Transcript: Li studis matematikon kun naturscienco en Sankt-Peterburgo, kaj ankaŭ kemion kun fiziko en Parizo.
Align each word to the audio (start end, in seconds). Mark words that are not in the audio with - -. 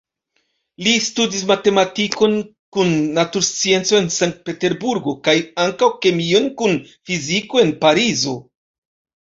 Li 0.85 0.93
studis 1.07 1.43
matematikon 1.51 2.33
kun 2.77 2.89
naturscienco 3.17 3.99
en 3.99 4.09
Sankt-Peterburgo, 4.15 5.15
kaj 5.29 5.37
ankaŭ 5.67 5.93
kemion 6.07 6.51
kun 6.63 6.77
fiziko 7.11 7.63
en 7.67 7.75
Parizo. 7.85 8.39